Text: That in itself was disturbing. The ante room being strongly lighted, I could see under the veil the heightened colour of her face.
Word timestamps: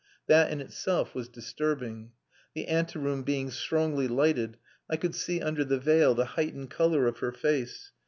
That 0.25 0.49
in 0.51 0.61
itself 0.61 1.13
was 1.13 1.29
disturbing. 1.29 2.13
The 2.55 2.65
ante 2.65 2.97
room 2.97 3.21
being 3.21 3.51
strongly 3.51 4.07
lighted, 4.07 4.57
I 4.89 4.97
could 4.97 5.13
see 5.13 5.39
under 5.41 5.63
the 5.63 5.77
veil 5.77 6.15
the 6.15 6.25
heightened 6.25 6.71
colour 6.71 7.05
of 7.05 7.19
her 7.19 7.31
face. 7.31 7.91